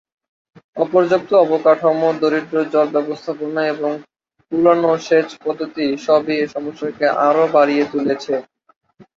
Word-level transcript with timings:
অপর্যাপ্ত 0.77 1.29
অবকাঠামো, 1.43 2.07
দরিদ্র 2.21 2.55
জল 2.73 2.87
ব্যবস্থাপনা 2.95 3.61
এবং 3.73 3.91
পুরানো 4.51 4.91
সেচ 5.07 5.29
পদ্ধতি 5.43 5.85
সবই 6.05 6.35
এই 6.37 6.47
সমস্যাকে 6.55 7.05
আরও 7.27 7.45
বাড়িয়ে 7.55 7.83
তুলেছে। 7.91 8.33